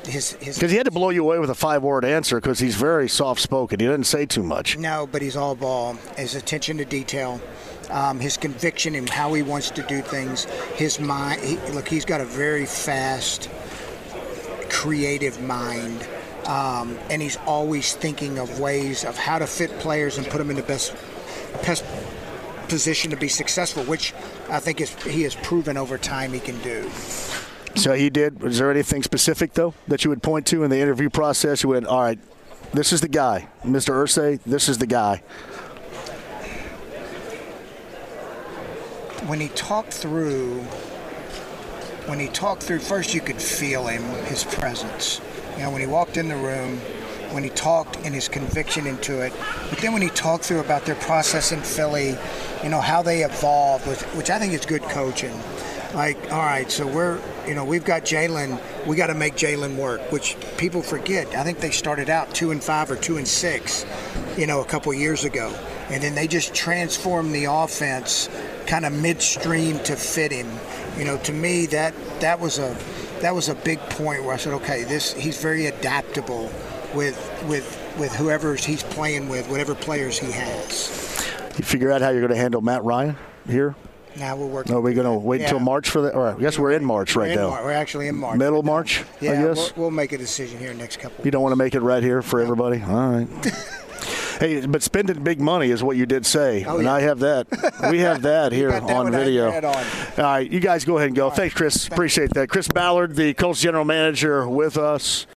His, 0.06 0.33
his 0.35 0.56
Because 0.56 0.71
he 0.71 0.76
had 0.76 0.87
to 0.87 0.90
blow 0.90 1.11
you 1.11 1.23
away 1.23 1.38
with 1.38 1.50
a 1.50 1.54
five 1.54 1.83
word 1.83 2.04
answer 2.04 2.40
because 2.40 2.59
he's 2.59 2.75
very 2.75 3.09
soft 3.09 3.40
spoken. 3.40 3.80
He 3.80 3.87
doesn't 3.87 4.04
say 4.04 4.26
too 4.26 4.42
much. 4.42 4.76
No, 4.78 5.06
but 5.11 5.23
he's 5.23 5.37
all 5.37 5.54
ball. 5.54 5.94
His 6.16 6.35
attention 6.35 6.78
to 6.78 6.85
detail, 6.85 7.40
um, 7.90 8.21
his 8.21 8.37
conviction 8.37 8.94
in 8.94 9.06
how 9.06 9.33
he 9.35 9.42
wants 9.42 9.71
to 9.71 9.83
do 9.83 10.00
things, 10.00 10.44
his 10.76 11.00
mind. 11.00 11.40
He, 11.42 11.56
look, 11.73 11.88
he's 11.88 12.04
got 12.04 12.21
a 12.21 12.25
very 12.25 12.66
fast, 12.66 13.47
creative 14.85 15.41
mind, 15.41 16.07
um, 16.45 16.99
and 17.09 17.23
he's 17.23 17.38
always 17.47 17.95
thinking 17.95 18.38
of 18.38 18.61
ways 18.61 19.03
of 19.03 19.17
how 19.17 19.38
to 19.38 19.47
fit 19.47 19.71
players 19.79 20.19
and 20.19 20.26
put 20.26 20.37
them 20.37 20.50
in 20.50 20.57
the 20.57 20.62
best, 20.62 20.95
best 21.64 21.83
position 22.69 23.11
to 23.11 23.17
be 23.17 23.29
successful, 23.29 23.83
which 23.85 24.12
I 24.50 24.61
think 24.61 24.83
is, 24.83 24.95
he 25.05 25.23
has 25.23 25.35
proven 25.37 25.79
over 25.79 25.97
time 25.97 26.35
he 26.35 26.41
can 26.41 26.61
do. 26.61 26.87
So 27.76 27.95
he 27.95 28.11
did. 28.11 28.43
Was 28.43 28.59
there 28.59 28.71
anything 28.71 29.03
specific 29.03 29.55
though 29.55 29.73
that 29.88 30.05
you 30.05 30.11
would 30.11 30.23
point 30.23 30.47
to 30.49 30.64
in 30.64 30.71
the 30.71 30.79
interview 30.79 31.09
process? 31.09 31.62
You 31.62 31.71
went, 31.71 31.87
all 31.87 32.03
right, 32.03 32.19
this 32.75 32.93
is 32.93 33.00
the 33.00 33.09
guy, 33.09 33.49
Mr. 33.64 33.95
Irsay. 33.95 34.38
This 34.45 34.69
is 34.69 34.76
the 34.76 34.87
guy. 34.87 35.23
when 39.26 39.41
he 39.41 39.49
talked 39.49 39.93
through 39.95 40.62
when 42.06 42.20
he 42.20 42.28
talked 42.28 42.62
through 42.62 42.80
first 42.80 43.14
you 43.14 43.20
could 43.20 43.40
feel 43.40 43.87
him 43.87 44.02
his 44.25 44.44
presence. 44.44 45.20
You 45.56 45.64
know 45.64 45.70
when 45.70 45.80
he 45.80 45.87
walked 45.87 46.16
in 46.16 46.28
the 46.28 46.37
room 46.37 46.78
when 47.32 47.42
he 47.42 47.50
talked 47.50 47.96
and 48.04 48.14
his 48.14 48.28
conviction 48.28 48.87
into 48.87 49.20
it 49.20 49.32
but 49.70 49.78
then 49.78 49.92
when 49.92 50.02
he 50.02 50.08
talked 50.11 50.44
through 50.44 50.61
about 50.61 50.84
their 50.84 50.94
process 50.96 51.50
in 51.52 51.61
philly 51.61 52.16
you 52.62 52.68
know 52.68 52.80
how 52.80 53.02
they 53.02 53.25
evolved 53.25 53.87
which, 53.88 54.00
which 54.16 54.30
i 54.30 54.38
think 54.38 54.52
is 54.52 54.64
good 54.66 54.82
coaching. 54.82 55.34
Like 55.94 56.18
all 56.32 56.38
right 56.38 56.70
so 56.70 56.87
we're 56.87 57.20
you 57.46 57.54
know 57.54 57.64
we've 57.64 57.84
got 57.84 58.02
jalen 58.02 58.61
we 58.87 58.96
got 58.96 59.06
to 59.06 59.14
make 59.14 59.34
jalen 59.34 59.76
work 59.76 60.00
which 60.12 60.37
people 60.58 60.82
forget. 60.82 61.34
I 61.34 61.44
think 61.44 61.61
they 61.61 61.70
started 61.70 62.11
out 62.11 62.34
two 62.34 62.50
and 62.50 62.62
five 62.62 62.90
or 62.90 62.96
two 62.96 63.16
and 63.16 63.26
six 63.26 63.87
you 64.37 64.46
know 64.46 64.61
a 64.61 64.64
couple 64.64 64.92
years 64.92 65.25
ago. 65.25 65.54
And 65.90 66.02
then 66.02 66.14
they 66.14 66.26
just 66.26 66.54
transformed 66.54 67.34
the 67.34 67.44
offense 67.44 68.28
kind 68.66 68.85
of 68.87 68.92
midstream 68.92 69.78
to 69.80 69.97
fit 69.97 70.33
him. 70.33 70.49
You 70.99 71.04
know, 71.04 71.16
to 71.18 71.33
me 71.33 71.66
that 71.66 71.94
that 72.21 72.38
was 72.40 72.59
a 72.59 72.76
that 73.21 73.35
was 73.35 73.49
a 73.49 73.54
big 73.54 73.78
point 73.90 74.23
where 74.25 74.35
I 74.35 74.37
said, 74.37 74.52
okay, 74.54 74.85
this 74.85 75.12
he's 75.14 75.40
very 75.40 75.66
adaptable 75.66 76.50
with 76.94 77.16
with 77.49 77.80
with 77.99 78.12
whoever 78.14 78.54
he's 78.54 78.83
playing 78.83 79.28
with, 79.28 79.49
whatever 79.49 79.75
players 79.75 80.18
he 80.18 80.30
has. 80.33 81.26
You 81.59 81.64
figure 81.64 81.92
out 81.92 82.00
how 82.02 82.11
you're 82.11 82.21
going 82.21 82.33
to 82.33 82.37
handle 82.38 82.61
Matt 82.61 82.83
Ryan 82.85 83.16
here. 83.49 83.75
Now 84.16 84.37
we're 84.37 84.47
working. 84.47 84.75
Are 84.75 84.80
we 84.80 84.94
going 84.94 85.06
to 85.06 85.12
wait 85.12 85.40
Yeah. 85.40 85.47
until 85.49 85.61
March 85.61 85.90
for 85.90 86.02
that? 86.02 86.14
Or 86.14 86.28
I 86.28 86.38
guess 86.38 86.56
we're 86.59 86.71
in 86.73 86.85
March 86.85 87.16
right 87.16 87.30
in 87.30 87.37
now. 87.37 87.50
Mar- 87.50 87.64
We're 87.64 87.73
actually 87.73 88.06
in 88.09 88.14
March. 88.16 88.38
Middle 88.38 88.62
March, 88.62 89.02
Yeah, 89.21 89.33
I 89.33 89.35
guess. 89.42 89.73
We'll, 89.76 89.83
we'll 89.87 89.90
make 89.90 90.12
a 90.12 90.18
decision 90.18 90.59
here 90.61 90.73
next 90.75 90.99
couple. 91.00 91.25
You 91.25 91.33
don't 91.33 91.42
want 91.42 91.52
to 91.52 91.56
make 91.56 91.75
it 91.75 91.80
right 91.80 92.02
here 92.02 92.23
for 92.23 92.40
everybody? 92.40 92.80
All 92.80 93.11
right. 93.11 93.28
hey, 94.41 94.64
but 94.67 94.83
spending 94.83 95.23
big 95.23 95.41
money 95.41 95.71
is 95.71 95.83
what 95.83 95.97
you 95.97 96.07
did 96.07 96.26
say. 96.26 96.64
Oh, 96.64 96.76
and 96.76 96.85
yeah. 96.85 96.95
I 96.95 97.00
have 97.00 97.21
that. 97.21 97.47
We 97.91 98.00
have 98.00 98.23
that 98.23 98.53
here 98.53 98.71
that 98.71 98.83
on 98.83 99.11
video. 99.12 99.50
on. 99.50 99.64
All 99.64 99.75
right, 100.19 100.50
you 100.50 100.61
guys 100.61 100.85
go 100.85 100.97
ahead 100.97 101.09
and 101.09 101.17
go. 101.17 101.31
Thanks, 101.31 101.55
Chris. 101.55 101.88
Appreciate 101.88 102.33
that. 102.35 102.49
Chris 102.49 102.69
Ballard, 102.69 103.17
the 103.17 103.35
Colts 103.35 103.61
general 103.61 103.85
manager, 103.85 104.49
with 104.49 104.76
us. 104.76 105.26